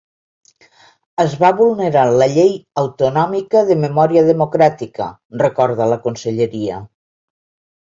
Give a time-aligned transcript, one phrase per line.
[1.23, 2.49] Es va vulnerar la llei
[2.85, 5.11] autonòmica de memòria democràtica,
[5.45, 6.83] recorda la conselleria.